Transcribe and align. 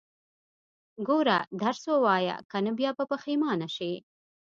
ګوره، 1.07 1.39
درس 1.61 1.81
ووايه، 1.91 2.35
که 2.49 2.57
نه 2.65 2.71
بيا 2.77 2.89
به 2.97 3.03
پښيمانه 3.11 3.67
شې. 3.75 3.91